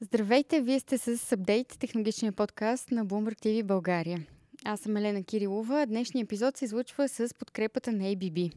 [0.00, 4.26] Здравейте, вие сте с Update, технологичния подкаст на Bloomberg TV България.
[4.64, 5.86] Аз съм Елена Кирилова.
[5.86, 8.52] Днешният епизод се излъчва с подкрепата на ABB.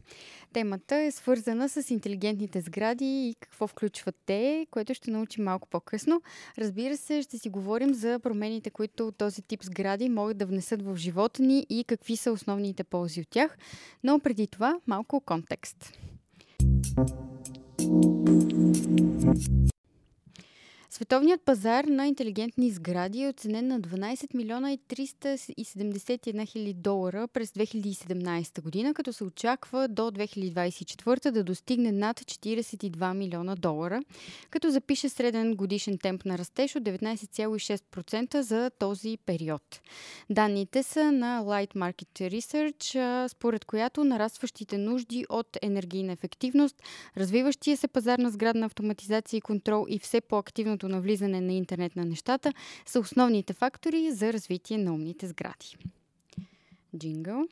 [0.52, 6.22] Темата е свързана с интелигентните сгради и какво включват те, което ще научим малко по-късно.
[6.58, 10.96] Разбира се, ще си говорим за промените, които този тип сгради могат да внесат в
[10.96, 13.58] живота ни и какви са основните ползи от тях.
[14.04, 15.98] Но преди това малко контекст.
[20.94, 27.50] Световният пазар на интелигентни сгради е оценен на 12 милиона и 371 хиляди долара през
[27.50, 34.02] 2017 година, като се очаква до 2024 да достигне над 42 милиона долара,
[34.50, 39.80] като запише среден годишен темп на растеж от 19,6% за този период.
[40.30, 46.82] Данните са на Light Market Research, според която нарастващите нужди от енергийна ефективност,
[47.16, 51.96] развиващия се пазар на сградна автоматизация и контрол и все по-активното на влизане на интернет
[51.96, 52.52] на нещата
[52.86, 55.76] са основните фактори за развитие на умните сгради.
[56.98, 57.48] Джингъл.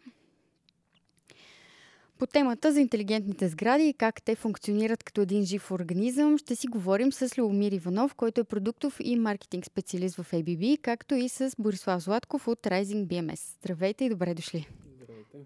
[2.18, 6.66] По темата за интелигентните сгради и как те функционират като един жив организъм, ще си
[6.66, 11.50] говорим с Леомир Иванов, който е продуктов и маркетинг специалист в ABB, както и с
[11.58, 13.40] Борислав Златков от Rising BMS.
[13.60, 14.68] Здравейте и добре дошли!
[14.94, 15.38] Здравейте.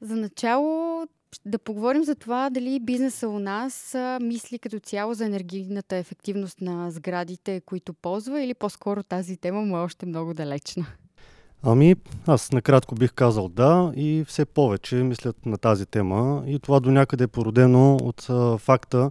[0.00, 1.06] За начало
[1.44, 6.90] да поговорим за това дали бизнеса у нас мисли като цяло за енергийната ефективност на
[6.90, 10.86] сградите, които ползва или по-скоро тази тема му е още много далечна.
[11.62, 11.94] Ами,
[12.26, 16.90] аз накратко бих казал да и все повече мислят на тази тема и това до
[16.90, 19.10] някъде е породено от а, факта,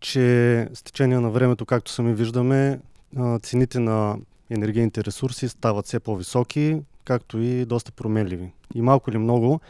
[0.00, 2.80] че с течение на времето, както сами виждаме,
[3.16, 4.16] а, цените на
[4.50, 8.52] енергийните ресурси стават все по-високи, както и доста променливи.
[8.74, 9.60] И малко или много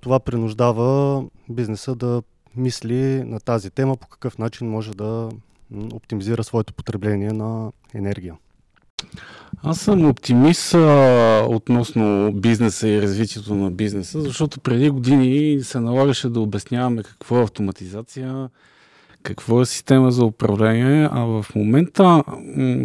[0.00, 2.22] това принуждава бизнеса да
[2.56, 5.28] мисли на тази тема по какъв начин може да
[5.92, 8.34] оптимизира своето потребление на енергия.
[9.62, 16.28] Аз съм оптимист а, относно бизнеса и развитието на бизнеса, защото преди години се налагаше
[16.28, 18.48] да обясняваме какво е автоматизация,
[19.22, 22.24] какво е система за управление, а в момента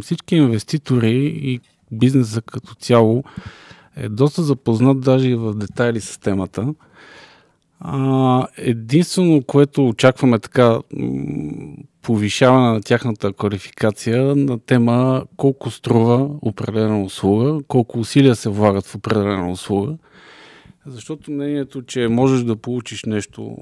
[0.01, 1.59] всички инвеститори и
[1.91, 3.23] бизнеса като цяло
[3.95, 6.73] е доста запознат даже и в детайли с темата.
[7.79, 10.79] А, единствено, което очакваме така
[12.01, 18.95] повишаване на тяхната квалификация на тема колко струва определена услуга, колко усилия се влагат в
[18.95, 19.97] определена услуга.
[20.85, 23.57] Защото мнението, че можеш да получиш нещо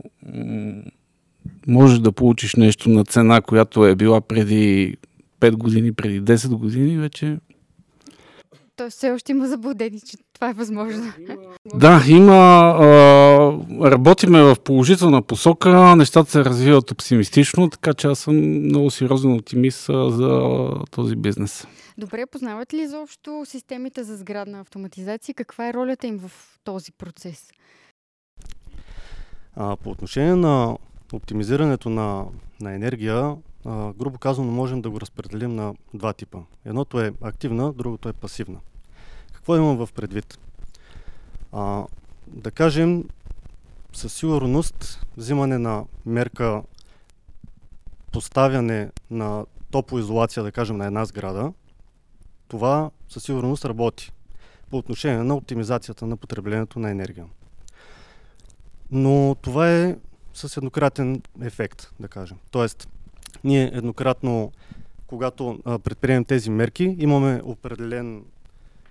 [1.68, 4.98] можеш да получиш нещо на цена, която е била преди
[5.40, 7.38] 5 години, преди 10 години, вече
[8.80, 11.14] той все още има заблудени, че това е възможно.
[11.76, 12.34] Да, има.
[12.34, 19.34] А, работиме в положителна посока, нещата се развиват оптимистично, така че аз съм много сериозен
[19.34, 21.68] оптимист за този бизнес.
[21.98, 25.36] Добре, познават ли изобщо системите за сградна автоматизация?
[25.36, 26.32] Каква е ролята им в
[26.64, 27.52] този процес?
[29.56, 30.78] А, по отношение на
[31.14, 32.26] оптимизирането на,
[32.62, 36.40] на енергия, а, грубо казано, можем да го разпределим на два типа.
[36.66, 38.60] Едното е активна, другото е пасивна.
[39.34, 40.40] Какво имам в предвид?
[41.52, 41.86] А,
[42.28, 43.04] да кажем,
[43.94, 46.64] със сигурност взимане на мерка
[48.12, 51.54] поставяне на топлоизолация, да кажем, на една сграда,
[52.48, 54.12] това със сигурност работи
[54.70, 57.26] по отношение на оптимизацията на потреблението на енергия.
[58.92, 59.98] Но това е
[60.34, 62.38] с еднократен ефект, да кажем.
[62.52, 62.88] Тоест,
[63.44, 64.52] ние еднократно,
[65.08, 68.24] когато предприемем тези мерки, имаме определен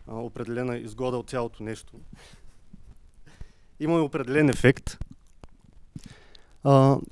[0.08, 1.92] определена изгода от цялото нещо.
[3.80, 4.98] Има определен ефект.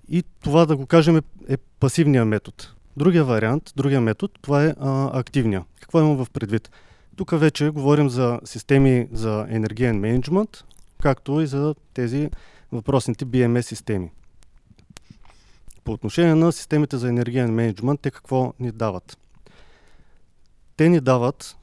[0.09, 2.57] И това, да го кажем, е, е пасивния метод.
[2.97, 5.65] Другия вариант, другия метод, това е а, активния.
[5.81, 6.71] Какво имам в предвид?
[7.17, 10.65] Тук вече говорим за системи за енергиен менеджмент,
[11.03, 12.31] както и за тези
[12.73, 14.11] въпросните BMS системи.
[15.87, 19.19] По отношение на системите за енергиен менеджмент, те какво ни дават?
[20.77, 21.57] Те ни дават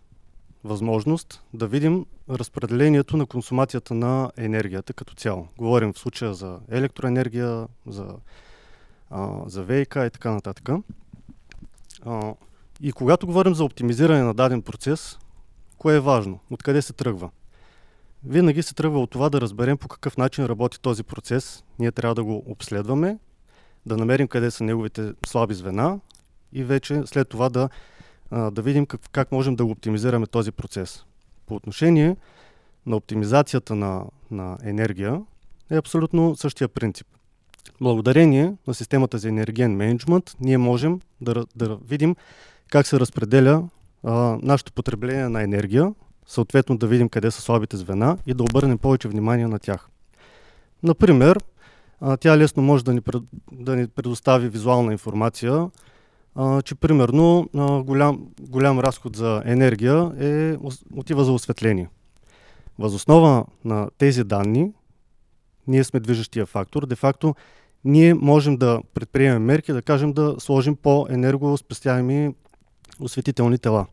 [0.63, 5.47] възможност да видим разпределението на консумацията на енергията като цяло.
[5.57, 8.07] Говорим в случая за електроенергия, за,
[9.09, 10.69] а, за ВИК и така нататък.
[12.05, 12.33] А,
[12.81, 15.19] и когато говорим за оптимизиране на даден процес,
[15.77, 16.39] кое е важно?
[16.51, 17.29] Откъде се тръгва?
[18.25, 21.63] Винаги се тръгва от това да разберем по какъв начин работи този процес.
[21.79, 23.17] Ние трябва да го обследваме,
[23.85, 25.99] да намерим къде са неговите слаби звена
[26.53, 27.69] и вече след това да
[28.51, 31.05] да видим как, как можем да го оптимизираме този процес.
[31.45, 32.15] По отношение
[32.85, 35.21] на оптимизацията на, на енергия
[35.71, 37.07] е абсолютно същия принцип.
[37.81, 42.15] Благодарение на системата за енергиен менеджмент, ние можем да, да видим
[42.71, 43.69] как се разпределя
[44.03, 45.93] а, нашето потребление на енергия,
[46.27, 49.89] съответно да видим къде са слабите звена и да обърнем повече внимание на тях.
[50.83, 51.39] Например,
[52.19, 55.69] тя лесно може да ни, пред, да ни предостави визуална информация,
[56.35, 60.57] а, че примерно а, голям, голям разход за енергия е,
[60.95, 61.89] отива за осветление.
[62.79, 64.71] Възоснова на тези данни,
[65.67, 66.85] ние сме движещия фактор.
[66.85, 67.35] Де-факто,
[67.83, 72.35] ние можем да предприемем мерки, да кажем да сложим по-енергоспестяеми
[72.99, 73.85] осветителни тела.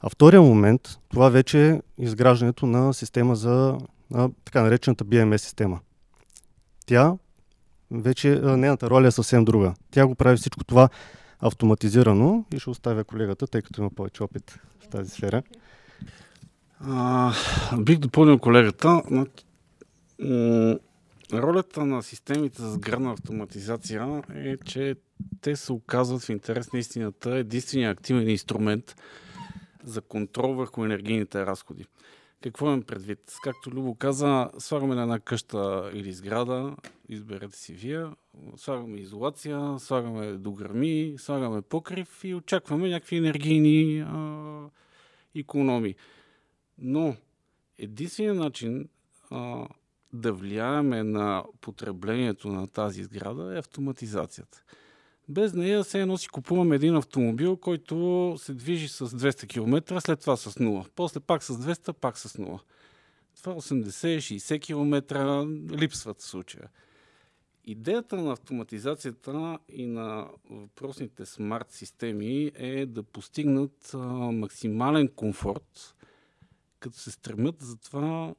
[0.00, 3.78] А втория момент, това вече е изграждането на система за
[4.14, 5.80] а, така наречената BMS система.
[6.88, 7.16] Тя
[7.90, 9.74] вече, нейната роля е съвсем друга.
[9.90, 10.88] Тя го прави всичко това
[11.40, 15.42] автоматизирано и ще оставя колегата, тъй като има повече опит в тази сфера.
[16.80, 17.32] А,
[17.78, 19.02] бих допълнил колегата.
[21.32, 24.96] Ролята на системите за сградна автоматизация е, че
[25.40, 28.96] те се оказват в интерес на истината единствения активен инструмент
[29.84, 31.84] за контрол върху енергийните разходи.
[32.42, 33.34] Какво имам предвид?
[33.42, 36.76] Както Любо каза, слагаме на една къща или сграда,
[37.08, 38.06] изберете си вие,
[38.56, 44.70] слагаме изолация, слагаме дограми, слагаме покрив и очакваме някакви енергийни а,
[45.34, 45.94] економии.
[46.78, 47.16] Но
[47.78, 48.88] единственият начин
[49.30, 49.68] а,
[50.12, 54.64] да влияеме на потреблението на тази сграда е автоматизацията.
[55.28, 60.20] Без нея се едно си купуваме един автомобил, който се движи с 200 км, след
[60.20, 60.88] това с 0.
[60.94, 62.60] После пак с 200, пак с 0.
[63.36, 66.68] Това 80-60 км липсват в случая.
[67.64, 73.90] Идеята на автоматизацията и на въпросните смарт системи е да постигнат
[74.32, 75.94] максимален комфорт,
[76.80, 78.34] като се стремят за това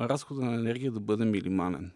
[0.00, 1.92] разхода на енергия да бъде минимален.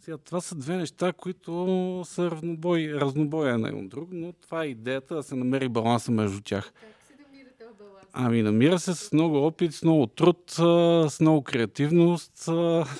[0.00, 4.68] Сега, това са две неща, които са разнобой, разнобоя на един друг, но това е
[4.68, 6.72] идеята да се намери баланса между тях.
[6.72, 8.06] Как се намира този баланс?
[8.12, 12.32] Ами, намира се с много опит, с много труд, с много креативност.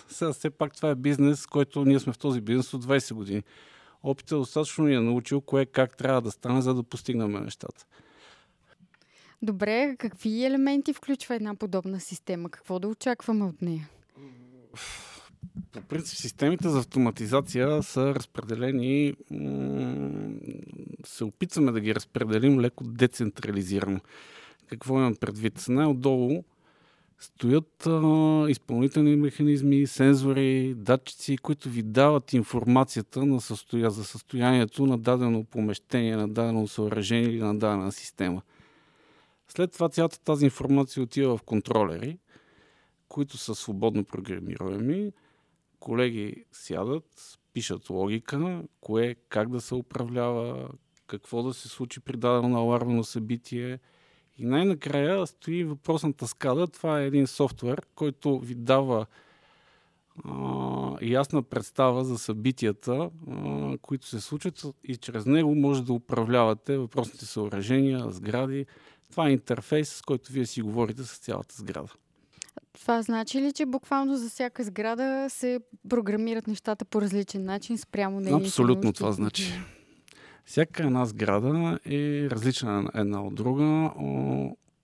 [0.09, 3.43] Сега все пак това е бизнес, който ние сме в този бизнес от 20 години.
[4.03, 7.87] Опитът достатъчно ни е научил кое как трябва да стане, за да постигнем нещата.
[9.43, 12.51] Добре, какви елементи включва една подобна система?
[12.51, 13.89] Какво да очакваме от нея?
[15.73, 19.15] По принцип, системите за автоматизация са разпределени,
[21.05, 24.01] се опитваме да ги разпределим леко децентрализирано.
[24.67, 25.65] Какво имам предвид?
[25.69, 26.45] Най-отдолу
[27.19, 33.91] стоят а, изпълнителни механизми, сензори, датчици, които ви дават информацията на състоя...
[33.91, 38.43] за състоянието на дадено помещение, на дадено съоръжение или на дадена система.
[39.49, 42.19] След това цялата тази информация отива в контролери,
[43.09, 45.13] които са свободно програмируеми.
[45.81, 50.69] Колеги сядат, пишат логика, кое, как да се управлява,
[51.07, 53.79] какво да се случи при дадено алармно събитие.
[54.39, 56.67] И най-накрая стои въпросната скада.
[56.67, 59.07] Това е един софтуер, който ви дава
[60.25, 66.79] а, ясна представа за събитията, а, които се случват и чрез него може да управлявате
[66.79, 68.67] въпросните съоръжения, сгради.
[69.11, 71.93] Това е интерфейс, с който вие си говорите с цялата сграда.
[72.73, 78.21] Това значи ли, че буквално за всяка сграда се програмират нещата по различен начин спрямо
[78.21, 78.97] нейните Абсолютно нужди?
[78.97, 79.53] това значи.
[80.45, 83.91] Всяка една сграда е различна една от друга.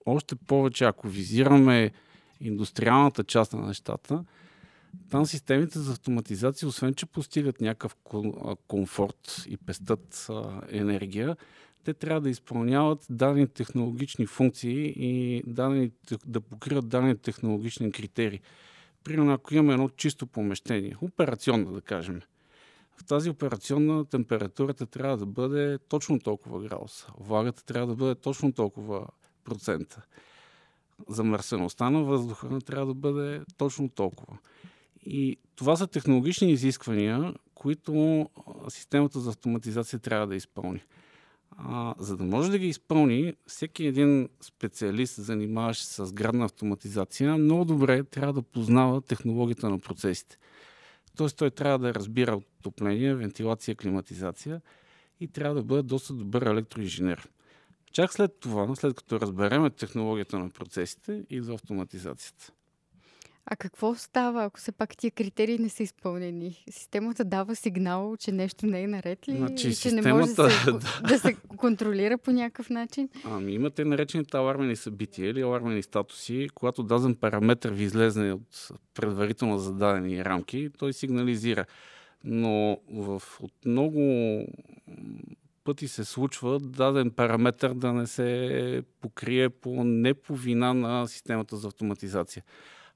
[0.05, 1.91] Още повече, ако визираме
[2.41, 4.23] индустриалната част на нещата,
[5.09, 7.95] там системите за автоматизация, освен че постигат някакъв
[8.67, 10.27] комфорт и пестат
[10.69, 11.37] енергия,
[11.83, 15.91] те трябва да изпълняват дадени технологични функции и дадени,
[16.25, 18.41] да покриват дадени технологични критерии.
[19.03, 22.21] Примерно, ако имаме едно чисто помещение, операционно да кажем,
[22.97, 27.07] в тази операционна температурата трябва да бъде точно толкова градуса.
[27.19, 29.07] Влагата трябва да бъде точно толкова
[29.43, 30.01] процента.
[31.09, 34.37] Замърсеността на въздуха трябва да бъде точно толкова.
[35.05, 38.29] И това са технологични изисквания, които
[38.69, 40.81] системата за автоматизация трябва да изпълни.
[41.59, 47.37] А, за да може да ги изпълни, всеки един специалист, занимаващ се с градна автоматизация,
[47.37, 50.37] много добре трябва да познава технологията на процесите.
[51.15, 54.61] Тоест той трябва да разбира отопление, вентилация, климатизация
[55.19, 57.29] и трябва да бъде доста добър електроинженер.
[57.91, 62.51] Чак след това, след като разбереме технологията на процесите, идва автоматизацията.
[63.49, 66.63] А какво става, ако все пак тия критерии не са изпълнени?
[66.69, 69.37] Системата дава сигнал, че нещо не е наред ли?
[69.37, 70.71] Значи, че системата, не може да се,
[71.07, 73.09] да се контролира по някакъв начин?
[73.25, 76.49] Ами имате наречените алармени събития или алармени статуси.
[76.55, 81.65] Когато даден параметр ви излезне от предварително зададени рамки, той сигнализира.
[82.23, 84.01] Но в, от много
[85.63, 91.57] пъти се случва даден параметр да не се покрие по не по вина на системата
[91.57, 92.43] за автоматизация,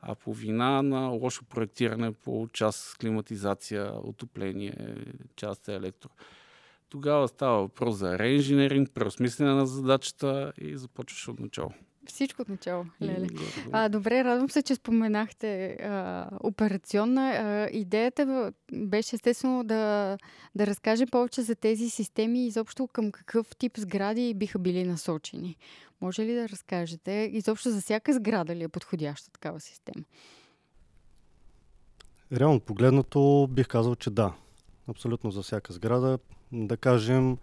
[0.02, 4.96] а по вина на лошо проектиране по част климатизация, отопление,
[5.36, 6.10] част електро.
[6.90, 11.72] Тогава става въпрос за реинженеринг, преосмислене на задачата и започваш от начало.
[12.08, 13.28] Всичко от начало, Леле.
[13.72, 17.32] А, добре, радвам се, че споменахте а, операционна.
[17.32, 20.18] А, идеята беше естествено да,
[20.56, 25.58] да разкаже повече за тези системи и изобщо към какъв тип сгради биха били насочени.
[26.02, 27.30] Може ли да разкажете?
[27.34, 30.06] Изобщо за всяка сграда ли е подходяща такава система?
[32.34, 34.34] Реално погледнато бих казал, че да.
[34.88, 36.20] Абсолютно за всяка сграда.
[36.52, 37.38] Да кажем,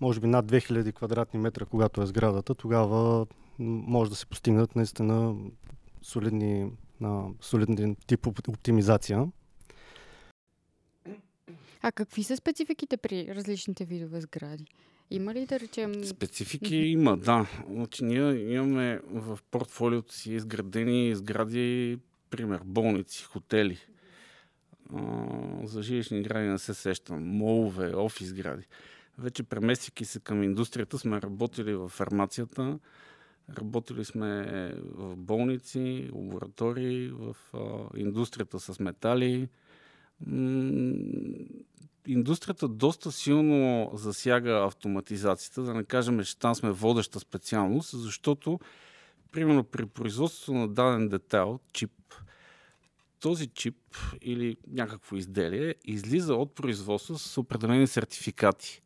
[0.00, 3.26] може би над 2000 квадратни метра, когато е сградата, тогава
[3.58, 5.36] може да се постигнат наистина
[6.02, 9.26] солидни, на солиден тип оптимизация.
[11.82, 14.66] А какви са спецификите при различните видове сгради?
[15.10, 16.04] Има ли да речем...
[16.04, 17.46] Специфики има, да.
[17.70, 21.98] Значи, ние имаме в портфолиото си изградени сгради,
[22.30, 23.78] пример, болници, хотели.
[24.94, 25.02] А,
[25.64, 27.24] за жилищни гради не се сещам.
[27.24, 28.64] Молове, офис гради.
[29.18, 32.78] Вече преместики се към индустрията, сме работили в фармацията,
[33.56, 34.44] Работили сме
[34.84, 39.48] в болници, лаборатории, в а, индустрията с метали.
[40.26, 40.92] М-
[42.08, 48.60] индустрията доста силно засяга автоматизацията, да не кажем, че там сме водеща специалност, защото,
[49.32, 51.92] примерно, при производството на даден детайл, чип,
[53.20, 53.76] този чип
[54.22, 58.82] или някакво изделие излиза от производство с определени сертификати.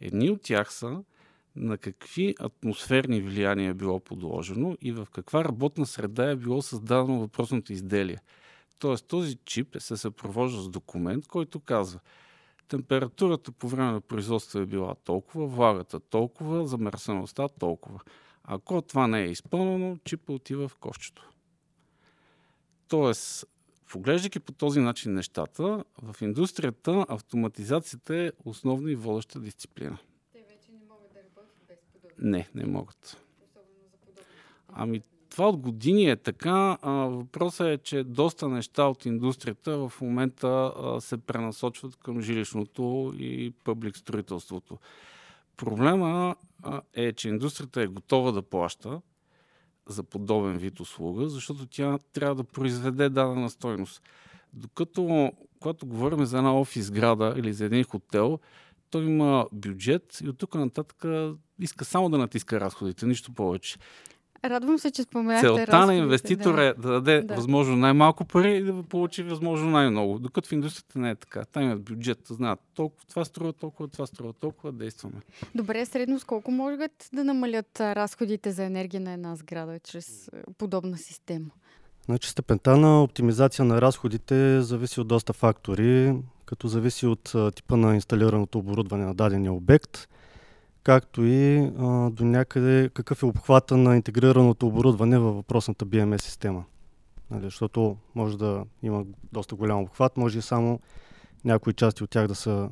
[0.00, 1.02] Едни от тях са
[1.56, 7.20] на какви атмосферни влияния е било подложено и в каква работна среда е било създадено
[7.20, 8.18] въпросното изделие.
[8.78, 12.00] Тоест този чип се съпровожда с документ, който казва
[12.68, 18.00] температурата по време на производство е била толкова, влагата толкова, замърсеността толкова.
[18.44, 21.30] Ако това не е изпълнено, чипа отива в кошчето.
[22.88, 23.46] Тоест,
[23.90, 29.98] поглеждайки по този начин нещата, в индустрията автоматизацията е основна и водеща дисциплина.
[32.18, 33.24] Не, не могат.
[34.68, 35.02] Ами,
[35.38, 36.78] това от години е така.
[36.82, 43.96] Въпросът е, че доста неща от индустрията в момента се пренасочват към жилищното и пъблик
[43.96, 44.78] строителството.
[45.56, 46.36] Проблема
[46.94, 49.00] е, че индустрията е готова да плаща
[49.88, 54.02] за подобен вид услуга, защото тя трябва да произведе дадена стойност.
[54.52, 58.38] Докато, когато говорим за една офис града или за един хотел,
[58.90, 61.04] той има бюджет и от тук нататък
[61.60, 63.78] иска само да натиска разходите, нищо повече.
[64.44, 66.66] Радвам се, че споменахте Целта на инвеститора да.
[66.66, 67.34] е да даде да.
[67.34, 70.18] възможно най-малко пари и да получи възможно най-много.
[70.18, 71.44] Докато в индустрията не е така.
[71.44, 75.14] Там имат бюджет, знаят толкова, това струва толкова, това струва толкова, действаме.
[75.54, 80.98] Добре, средно с колко могат да намалят разходите за енергия на една сграда чрез подобна
[80.98, 81.50] система?
[82.04, 86.14] Значи степента на оптимизация на разходите зависи от доста фактори,
[86.44, 90.08] като зависи от типа на инсталираното оборудване на дадения обект,
[90.82, 96.64] както и а, до някъде какъв е обхвата на интегрираното оборудване във въпросната BMS система.
[97.30, 100.80] Нали, защото може да има доста голям обхват, може и само
[101.44, 102.68] някои части от тях да са,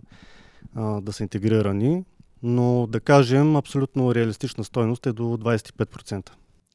[0.75, 2.05] а, да са интегрирани,
[2.43, 6.31] но да кажем абсолютно реалистична стойност е до 25%.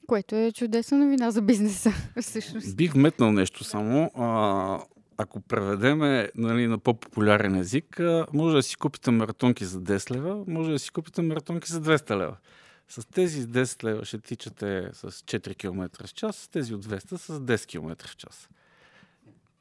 [0.08, 2.76] Което е чудесна новина за бизнеса, всъщност.
[2.76, 4.12] Бих вметнал нещо само.
[4.16, 4.80] А,
[5.22, 8.02] ако преведеме нали, на по-популярен език,
[8.34, 12.16] може да си купите маратонки за 10 лева, може да си купите маратонки за 200
[12.18, 12.38] лева.
[12.88, 17.16] С тези 10 лева ще тичате с 4 км в час, с тези от 200
[17.18, 18.50] с 10 км в час.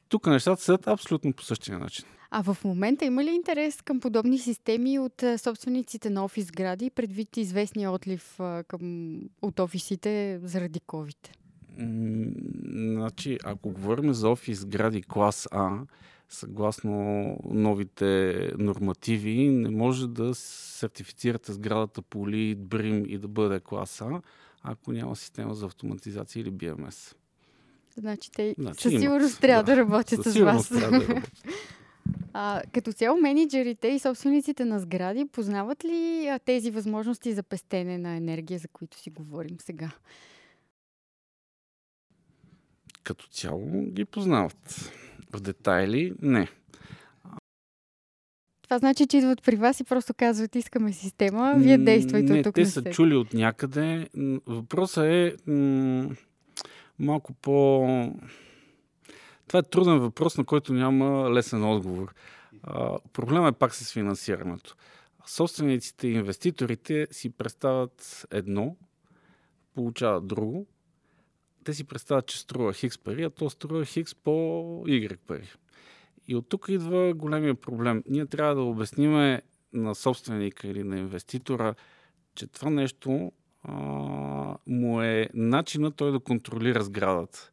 [0.09, 2.05] Тук нещата седат абсолютно по същия начин.
[2.31, 7.37] А в момента има ли интерес към подобни системи от собствениците на офис сгради, предвид
[7.37, 11.40] известния отлив към, от офисите заради COVID?
[11.77, 15.79] Значи, ако говорим за офис гради клас А,
[16.29, 24.01] съгласно новите нормативи, не може да сертифицирате сградата по ЛИД, БРИМ и да бъде клас
[24.01, 24.21] А,
[24.63, 27.15] ако няма система за автоматизация или BMS.
[27.97, 30.69] Значи те значи, със сигурност трябва да, да работят с вас.
[30.69, 31.31] Да работят.
[32.33, 37.97] А, като цяло менеджерите и собствениците на сгради познават ли а, тези възможности за пестене
[37.97, 39.91] на енергия, за които си говорим сега?
[43.03, 44.91] Като цяло ги познават.
[45.33, 46.47] В детайли не.
[48.71, 52.43] Това значи, че идват при вас и просто казват, искаме система, вие действайте не, от
[52.43, 54.09] тук те на са чули от някъде.
[54.45, 56.09] Въпросът е м-
[56.99, 57.87] малко по...
[59.47, 62.13] Това е труден въпрос, на който няма лесен отговор.
[62.63, 64.75] А, проблема е пак с финансирането.
[65.27, 68.75] Собствениците и инвеститорите си представят едно,
[69.75, 70.67] получават друго.
[71.63, 74.31] Те си представят, че струва хикс пари, а то струва хикс по
[74.87, 75.49] Y пари.
[76.27, 78.03] И от тук идва големия проблем.
[78.09, 79.41] Ние трябва да обясниме
[79.73, 81.75] на собственика или на инвеститора,
[82.35, 83.31] че това нещо
[83.63, 83.73] а,
[84.67, 87.51] му е начина той да контролира сградата.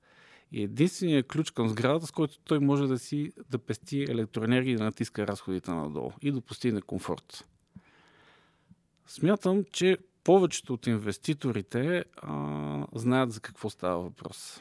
[0.53, 4.77] И единственият ключ към сградата, с който той може да си да пести електроенергия и
[4.77, 7.45] да натиска разходите надолу и да постигне комфорт.
[9.07, 12.37] Смятам, че повечето от инвеститорите а,
[12.95, 14.61] знаят за какво става въпрос.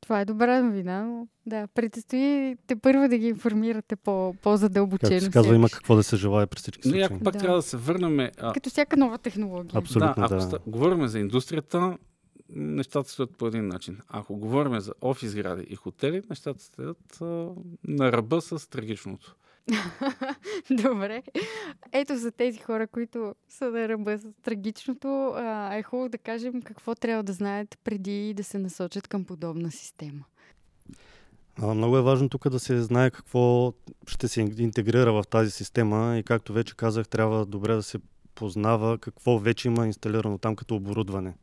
[0.00, 5.10] Това е добра новина, но да, предстои те първо да ги информирате по, по-задълбочено.
[5.10, 7.02] Както се казва, има какво да се желая при всички случаи.
[7.02, 7.38] ако пак Да.
[7.40, 8.20] трябва да се върнем.
[8.38, 9.78] А, Като всяка нова технология.
[9.78, 10.40] Абсолютно, да, ако да.
[10.40, 11.98] ста- говорим за индустрията,
[12.48, 13.98] нещата стоят по един начин.
[14.08, 17.24] Ако говорим за офис сгради и хотели, нещата стоят а,
[17.84, 19.36] на ръба с трагичното.
[20.70, 21.22] Добре.
[21.92, 25.34] Ето за тези хора, които са на ръба с трагичното,
[25.72, 30.24] е хубаво да кажем какво трябва да знаят преди да се насочат към подобна система.
[31.62, 33.72] Много е важно тук да се знае какво
[34.06, 37.98] ще се интегрира в тази система и както вече казах, трябва добре да се
[38.34, 41.34] познава какво вече има инсталирано там като оборудване.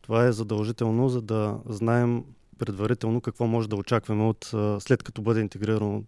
[0.00, 2.24] Това е задължително, за да знаем
[2.58, 4.44] предварително какво може да очакваме от,
[4.82, 6.02] след като бъде интегрирано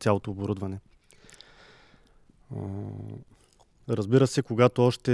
[0.00, 0.80] цялото оборудване.
[3.88, 5.10] Разбира се, когато още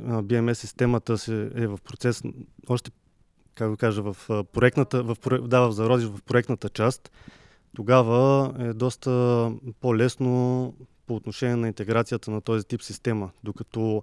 [0.00, 1.16] BMS системата
[1.54, 2.22] е в процес,
[2.68, 2.90] още
[3.54, 5.16] как да кажа, в проектната, в,
[5.48, 7.10] да, в зародиш в проектната част,
[7.76, 10.74] тогава е доста по-лесно
[11.06, 13.30] по отношение на интеграцията на този тип система.
[13.44, 14.02] Докато,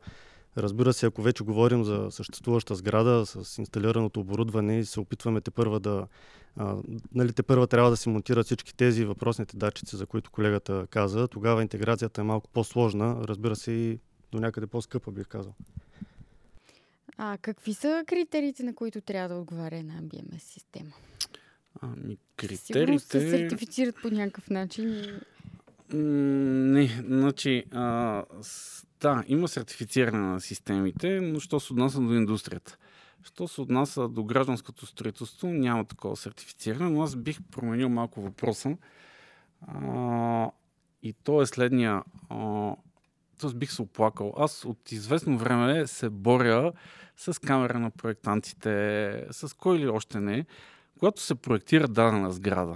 [0.58, 5.52] разбира се, ако вече говорим за съществуваща сграда с инсталираното оборудване и се опитваме те
[5.52, 6.08] първа да.
[6.56, 6.76] А,
[7.14, 11.28] нали, те първа трябва да се монтират всички тези въпросните датчици, за които колегата каза,
[11.28, 14.00] тогава интеграцията е малко по-сложна, разбира се и
[14.32, 15.54] до някъде по-скъпа, бих казал.
[17.18, 20.94] А какви са критериите, на които трябва да отговаря една BMS система?
[21.82, 22.18] Ами,
[22.56, 23.30] Сигурно се критериите...
[23.30, 25.06] сертифицират по някакъв начин.
[25.94, 26.00] М,
[26.74, 32.78] Не, значи, а, с, да, има сертифициране на системите, но що се отнася до индустрията.
[33.24, 38.78] Що се отнася до гражданското строителство, няма такова сертифициране, но аз бих променил малко въпроса.
[39.68, 40.50] А,
[41.04, 42.04] и то е следния.
[42.30, 42.72] А,
[43.40, 44.34] Тоест бих се оплакал.
[44.38, 46.72] Аз от известно време се боря
[47.18, 50.46] с камера на проектантите, с кой ли още не.
[51.00, 52.76] Когато се проектира дадена сграда,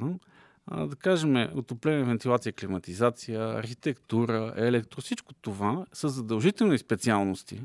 [0.71, 7.61] да кажем, отопление, вентилация, климатизация, архитектура, електро, всичко това са задължителни специалности,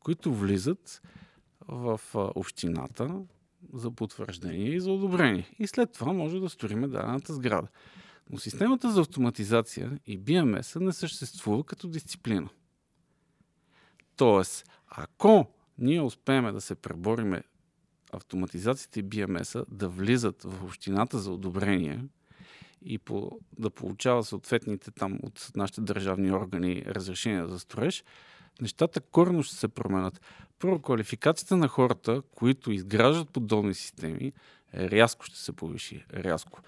[0.00, 1.02] които влизат
[1.68, 3.22] в общината
[3.72, 5.50] за потвърждение и за одобрение.
[5.58, 7.68] И след това може да сториме дадената сграда.
[8.30, 12.48] Но системата за автоматизация и BMS не съществува като дисциплина.
[14.16, 15.46] Тоест, ако
[15.78, 17.42] ние успеем да се пребориме
[18.12, 22.04] автоматизацията и BMS да влизат в общината за одобрение
[22.84, 28.04] и по, да получава съответните там от нашите държавни органи разрешения за строеж,
[28.60, 30.20] нещата корено ще се променят.
[30.58, 34.32] Първо, квалификацията на хората, които изграждат подобни системи,
[34.74, 36.04] рязко ще се повиши.
[36.14, 36.60] Рязко.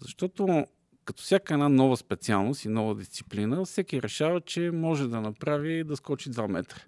[0.00, 0.66] Защото
[1.04, 5.96] като всяка една нова специалност и нова дисциплина, всеки решава, че може да направи да
[5.96, 6.78] скочи 2 метра.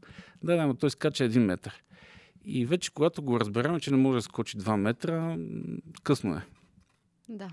[0.43, 1.83] Да, да, но той скача 1 метър.
[2.45, 5.37] И вече когато го разберем, че не може да скочи 2 метра,
[6.03, 6.47] късно е.
[7.29, 7.49] Да.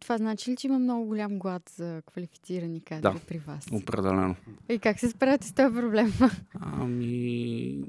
[0.00, 3.14] Това значи ли, че има много голям глад за квалифицирани кадри Да.
[3.28, 3.66] при вас?
[3.72, 4.36] Определено.
[4.68, 6.12] И как се справяте с този проблем?
[6.60, 7.82] Ами,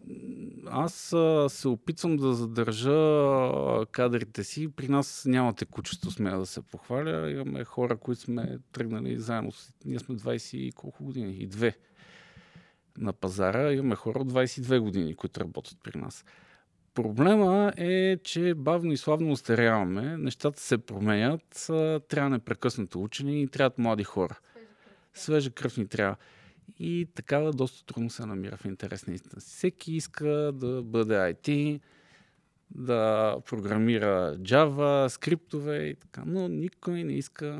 [0.65, 2.91] аз а, се опитвам да задържа
[3.91, 4.67] кадрите си.
[4.67, 7.31] При нас няма текучество, смея да се похваля.
[7.31, 9.51] Имаме хора, които сме тръгнали заедно.
[9.85, 11.35] Ние сме 20 и колко години?
[11.39, 11.77] И две
[12.97, 13.73] на пазара.
[13.73, 16.25] Имаме хора от 22 години, които работят при нас.
[16.97, 21.65] Проблема е, че бавно и славно устаряваме, нещата се променят,
[22.07, 24.39] трябва непрекъснато учени и трябват млади хора.
[25.13, 26.15] Свежа кръв ни трябва.
[26.79, 29.41] И такава доста трудно се намира в интерес на истина.
[29.41, 31.79] Всеки иска да бъде IT,
[32.71, 37.57] да програмира Java, скриптове и така, но никой не иска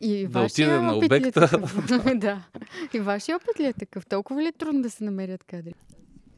[0.00, 1.48] И Да отиде на е обекта.
[1.48, 1.76] такъв?
[2.16, 2.44] да.
[2.92, 4.06] И вашия опит ли е такъв?
[4.06, 5.74] Толкова ли е трудно да се намерят кадри?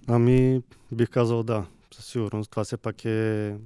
[0.09, 1.67] Ами, бих казал да.
[1.95, 2.51] Със сигурност.
[2.51, 3.57] Това все пак е,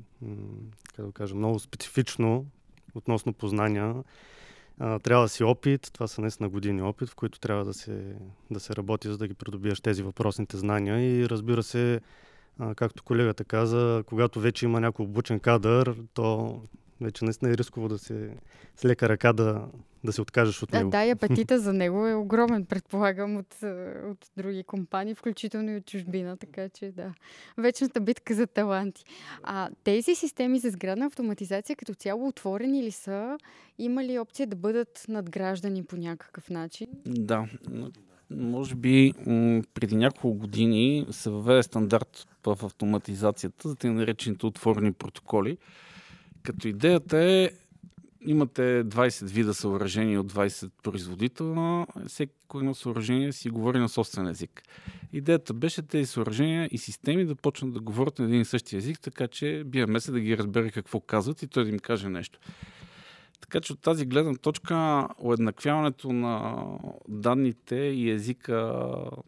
[0.96, 2.46] как да кажа, много специфично
[2.94, 3.94] относно познания.
[4.78, 8.16] Трябва да си опит, това са наистина години опит, в които трябва да се,
[8.50, 11.00] да се работи, за да ги придобиеш тези въпросните знания.
[11.00, 12.00] И разбира се,
[12.76, 16.60] както колегата каза, когато вече има някой обучен кадър, то
[17.00, 18.30] вече наистина е рисково да се
[18.76, 19.68] с лека ръка да,
[20.04, 20.90] да се откажеш от него.
[20.90, 23.62] Да, да, и апетита за него е огромен, предполагам, от,
[24.10, 27.14] от други компании, включително и от чужбина, така че да.
[27.58, 29.04] Вечната битка за таланти.
[29.42, 33.38] А тези системи за сградна автоматизация като цяло отворени ли са?
[33.78, 36.86] Има ли опция да бъдат надграждани по някакъв начин?
[37.06, 37.46] Да.
[38.30, 39.12] Може би
[39.74, 45.58] преди няколко години се въведе стандарт в автоматизацията за тези наречените отворени протоколи,
[46.52, 47.50] като идеята е,
[48.20, 54.62] имате 20 вида съоръжения от 20 производителя, всеки едно съоръжение си говори на собствен език.
[55.12, 59.00] Идеята беше тези съоръжения и системи да почнат да говорят на един и същи език,
[59.00, 62.38] така че BMS да ги разбере какво казват и той да им каже нещо.
[63.40, 66.64] Така че от тази гледна точка уеднаквяването на
[67.08, 68.54] данните и езика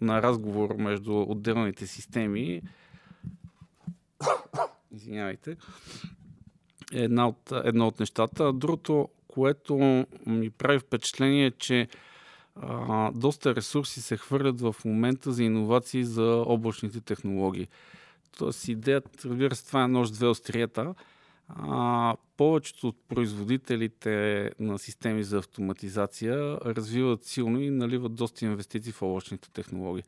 [0.00, 2.62] на разговор между отделните системи
[4.92, 5.56] извинявайте,
[6.92, 8.53] е една от, едно от нещата.
[8.53, 11.88] Другото, което ми прави впечатление е, че
[12.57, 17.68] а, доста ресурси се хвърлят в момента за иновации за облачните технологии.
[18.38, 20.94] Тоест идеята, разбира се, това е нож две острията.
[21.48, 29.03] А, повечето от производителите на системи за автоматизация развиват силно и наливат доста инвестиции в
[29.03, 30.05] облачните технологии.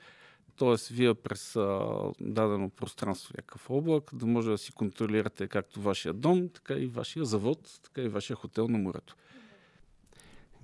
[0.62, 1.88] Тоест, вие през а,
[2.20, 7.24] дадено пространство, някакъв облак, да може да си контролирате както вашия дом, така и вашия
[7.24, 9.16] завод, така и вашия хотел на морето.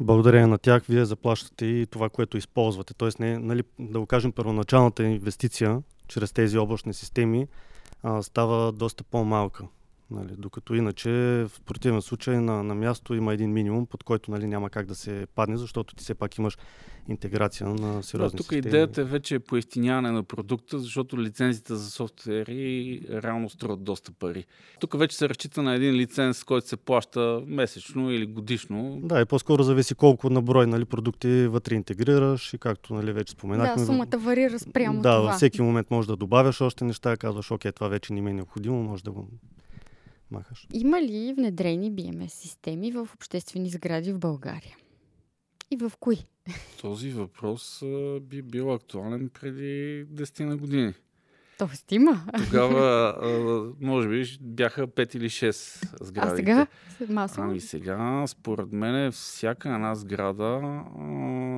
[0.01, 2.95] Благодарение на тях вие заплащате и това, което използвате.
[2.95, 7.49] Тоест, не, нали, да го кажем, първоначалната инвестиция чрез тези облачни системи
[8.03, 9.65] а, става доста по-малка.
[10.11, 11.11] Нали, докато иначе
[11.49, 14.95] в противен случай на, на място има един минимум, под който нали, няма как да
[14.95, 16.59] се падне, защото ти все пак имаш
[17.09, 18.59] интеграция на сериозни да, тук системи.
[18.59, 24.45] идеята е вече поистиняване на продукта, защото лицензите за софтуери реално струват доста пари.
[24.81, 29.01] Тук вече се разчита на един лиценз, който се плаща месечно или годишно.
[29.03, 33.33] Да, и по-скоро зависи колко на брой нали, продукти вътре интегрираш и както нали, вече
[33.33, 33.83] споменахме.
[33.83, 35.21] Да, сумата варира спрямо да, това.
[35.21, 38.35] във всеки момент можеш да добавяш още неща, казваш, окей, това вече не ми е
[38.35, 39.29] необходимо, може да го
[40.31, 40.67] махаш.
[40.73, 44.77] Има ли внедрени BMS системи в обществени сгради в България?
[45.71, 46.17] И в кои?
[46.81, 50.95] Този въпрос а, би бил актуален преди 10 на години.
[51.59, 52.25] Тоест има.
[52.45, 56.33] Тогава, а, може би, бяха 5 или 6 сгради.
[56.33, 56.67] А сега?
[57.09, 57.43] Масово?
[57.43, 61.03] Ами сега, според мен, всяка една сграда а,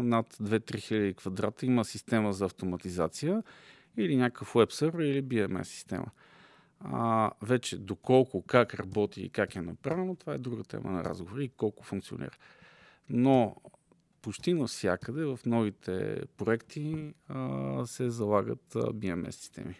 [0.02, 3.42] над 2-3 хиляди квадрата има система за автоматизация
[3.96, 6.06] или някакъв веб сервер или BMS система.
[6.80, 11.38] А, вече доколко, как работи и как е направено, това е друга тема на разговор
[11.38, 12.36] и колко функционира.
[13.08, 13.56] Но
[14.22, 19.74] почти навсякъде в новите проекти а, се залагат а, BMS системи.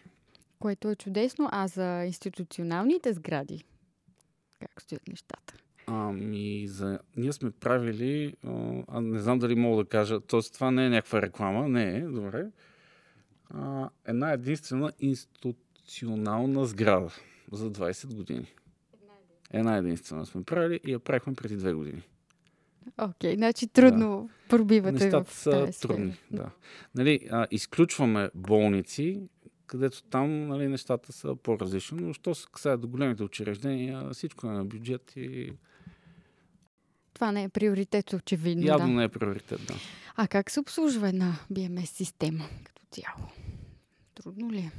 [0.59, 1.49] Което е чудесно.
[1.51, 3.63] А за институционалните сгради,
[4.59, 5.53] как стоят нещата?
[5.87, 6.99] Ами, за...
[7.17, 8.35] ние сме правили,
[8.87, 10.39] а, не знам дали мога да кажа, т.е.
[10.53, 12.51] това не е някаква реклама, не е, добре.
[13.49, 14.91] А, една единствена
[15.91, 17.11] институционална сграда
[17.51, 18.53] за 20 години.
[19.49, 22.01] Една единствена сме правили и я правихме преди две години.
[22.97, 24.49] Окей, okay, значи трудно да.
[24.49, 26.51] пробивате Нещата в са трудни, да.
[26.95, 29.21] Нали, а, изключваме болници,
[29.67, 34.49] където там нали, нещата са по-различни, но що се касае до големите учреждения, всичко е
[34.49, 35.53] на бюджет и
[37.13, 38.65] Това не е приоритет, очевидно.
[38.65, 38.93] явно да.
[38.93, 39.61] не е приоритет.
[39.67, 39.75] Да.
[40.15, 43.27] А как се обслужва една BMS система като цяло?
[44.15, 44.71] Трудно ли е?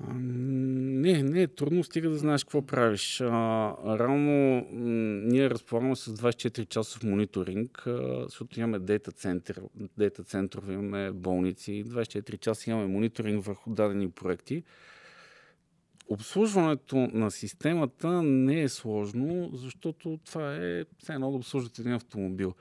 [0.00, 3.20] Не, не е трудно, стига да знаеш какво правиш.
[3.20, 3.28] А,
[3.98, 4.66] реално
[5.28, 7.82] ние разполагаме с 24 часов мониторинг,
[8.22, 9.60] защото имаме дейта център,
[9.98, 14.62] дейта центрове, имаме болници, 24 часа имаме мониторинг върху дадени проекти.
[16.08, 22.54] Обслужването на системата не е сложно, защото това е все едно да обслужвате един автомобил.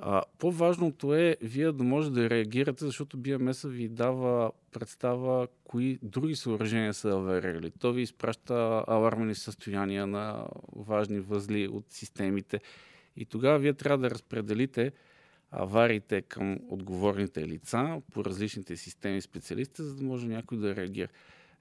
[0.00, 6.36] А, по-важното е вие да може да реагирате, защото BMS ви дава представа кои други
[6.36, 7.70] съоръжения са аварирали.
[7.70, 12.60] То ви изпраща алармени състояния на важни възли от системите.
[13.16, 14.92] И тогава вие трябва да разпределите
[15.50, 21.08] авариите към отговорните лица по различните системи специалисти, за да може някой да реагира.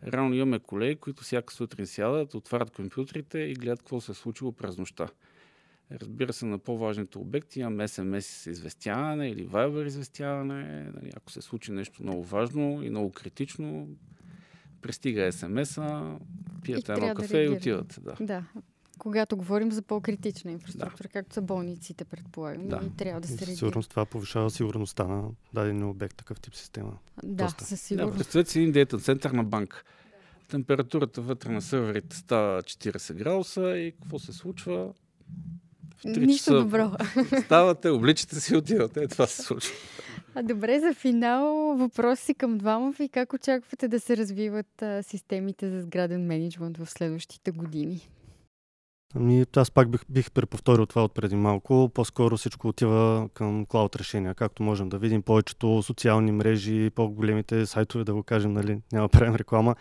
[0.03, 4.51] Реално имаме колеги, които всяка сутрин сядат, отварят компютрите и гледат какво се е случило
[4.51, 5.07] през нощта.
[5.91, 10.63] Разбира се, на по-важните обекти имаме SMS известяване или Viber известяване.
[10.95, 13.87] Нали, ако се случи нещо много важно и много критично,
[14.81, 16.17] пристига СМС-а,
[16.63, 17.91] пият едно трябва да кафе и реагират.
[17.91, 17.99] отиват.
[18.19, 18.25] Да.
[18.25, 18.43] Да.
[18.97, 22.81] Когато говорим за по-критична инфраструктура, както са болниците, предполагам, Да.
[22.85, 23.55] и трябва да се реагира.
[23.55, 25.23] сигурност това повишава сигурността на
[25.53, 26.97] даден обект, такъв тип система.
[27.23, 27.63] Да, Доста.
[27.63, 28.17] със Да, сигурност.
[28.17, 29.85] представете си един дейта център на банк.
[30.47, 34.93] Температурата вътре на сървърите става 40 градуса и какво се случва?
[35.97, 36.91] В Нищо часа добро.
[37.45, 39.03] Ставате, обличате си и отивате.
[39.03, 39.73] Е, това се случва.
[40.35, 41.45] А добре, за финал
[41.77, 43.09] въпроси към двама ви.
[43.09, 48.09] Как очаквате да се развиват а, системите за сграден менеджмент в следващите години?
[49.15, 51.91] Ами, аз пак бих, бих преповторил това от преди малко.
[51.93, 54.35] По-скоро всичко отива към клауд решения.
[54.35, 59.35] Както можем да видим, повечето социални мрежи, по-големите сайтове, да го кажем, нали, няма правим
[59.35, 59.75] реклама.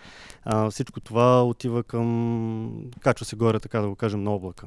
[0.44, 4.66] А, всичко това отива към, качва се горе, така да го кажем, на облака.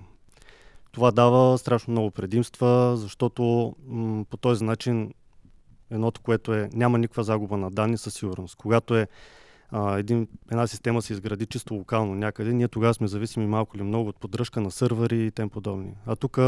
[0.91, 5.13] Това дава страшно много предимства, защото м- по този начин
[5.91, 8.56] едното, което е, няма никаква загуба на данни със сигурност.
[8.56, 9.08] Когато е
[9.71, 13.84] а, един, една система се изгради чисто локално някъде, ние тогава сме зависими малко или
[13.84, 15.93] много от поддръжка на сървъри и тем подобни.
[16.06, 16.39] А тук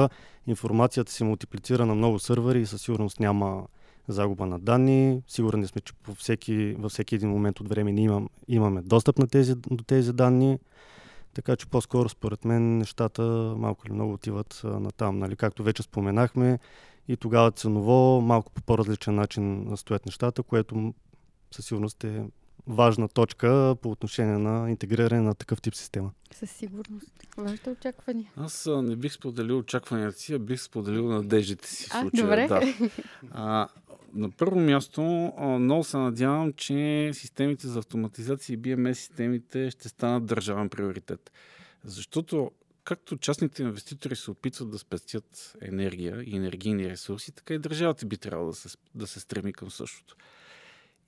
[0.47, 3.63] информацията се мултиплицира на много сървъри и със сигурност няма
[4.07, 5.21] загуба на данни.
[5.27, 9.17] Сигурни сме, че по всеки, във всеки един момент от време ние имам, имаме достъп
[9.17, 10.59] на тези, до тези данни.
[11.33, 13.21] Така че по-скоро, според мен, нещата
[13.57, 15.19] малко или много отиват на там.
[15.19, 15.35] Нали?
[15.35, 16.59] Както вече споменахме,
[17.07, 20.93] и тогава ценово малко по по-различен начин стоят нещата, което
[21.51, 22.25] със сигурност е
[22.67, 26.11] важна точка по отношение на интегриране на такъв тип система.
[26.31, 27.11] Със сигурност.
[27.37, 28.31] Вашите очаквания?
[28.35, 31.89] Аз а, не бих споделил очакванията си, а бих споделил надеждите си.
[31.89, 32.47] В А, случая, добре.
[32.47, 32.89] Да.
[33.31, 33.67] А,
[34.13, 35.01] на първо място,
[35.59, 41.31] много се надявам, че системите за автоматизация и BMS системите ще станат държавен приоритет.
[41.83, 42.51] Защото
[42.83, 48.17] както частните инвеститори се опитват да спестят енергия и енергийни ресурси, така и държавата би
[48.17, 50.15] трябвало да се, да се стреми към същото.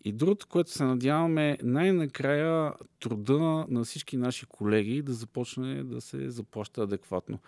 [0.06, 6.30] И другото, което се надяваме, най-накрая труда на всички наши колеги да започне да се
[6.30, 7.40] заплаща адекватно.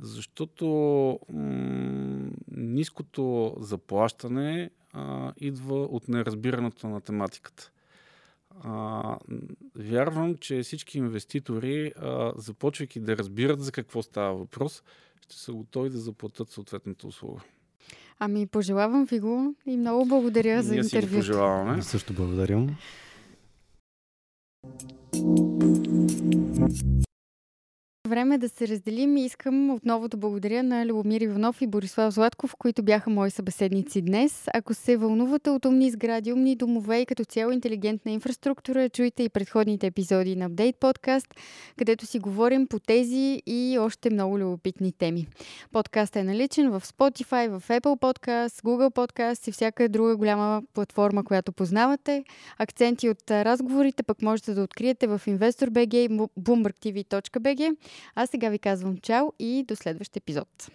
[0.00, 0.66] Защото
[1.32, 7.70] м- ниското заплащане а, идва от неразбирането на математиката.
[8.62, 9.18] А,
[9.76, 14.82] вярвам, че всички инвеститори, а, започвайки да разбират за какво става въпрос,
[15.20, 17.40] ще са готови да заплатят съответната услуга.
[18.18, 21.18] Ами, пожелавам ви го и много благодаря за Ние си го интервюто.
[21.20, 21.82] пожелаваме.
[21.82, 22.76] Също благодарим.
[28.08, 32.14] Време е да се разделим и искам отново да благодаря на Любомир Иванов и Борислав
[32.14, 34.44] Златков, които бяха мои събеседници днес.
[34.54, 39.28] Ако се вълнувате от умни сгради, умни домове и като цяло интелигентна инфраструктура, чуйте и
[39.28, 41.26] предходните епизоди на Update Podcast,
[41.78, 45.26] където си говорим по тези и още много любопитни теми.
[45.72, 51.24] Подкастът е наличен в Spotify, в Apple Podcast, Google Podcast и всяка друга голяма платформа,
[51.24, 52.24] която познавате.
[52.58, 57.76] Акценти от разговорите пък можете да откриете в InvestorBG и BloombergTV.bg.
[58.14, 60.70] А сега ви казвам чао и до следващия епизод.